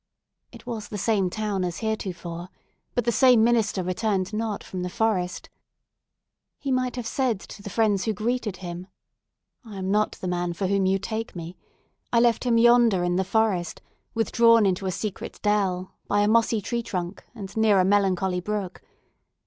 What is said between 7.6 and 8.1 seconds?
the friends